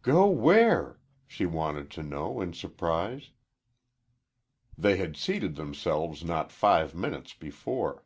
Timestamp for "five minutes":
6.50-7.34